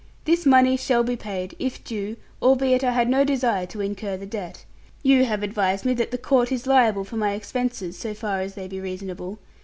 This 0.25 0.47
money 0.47 0.77
shall 0.77 1.03
be 1.03 1.15
paid, 1.15 1.55
if 1.59 1.83
due, 1.83 2.17
albeit 2.41 2.83
I 2.83 2.89
had 2.91 3.07
no 3.07 3.23
desire 3.23 3.67
to 3.67 3.81
incur 3.81 4.17
the 4.17 4.25
debt. 4.25 4.65
You 5.03 5.25
have 5.25 5.43
advised 5.43 5.85
me 5.85 5.93
that 5.93 6.09
the 6.09 6.17
Court 6.17 6.51
is 6.51 6.65
liable 6.65 7.03
for 7.03 7.17
my 7.17 7.33
expenses, 7.33 7.99
so 7.99 8.15
far 8.15 8.39
as 8.41 8.55
they 8.55 8.67
be 8.67 8.79
reasonable. 8.79 9.37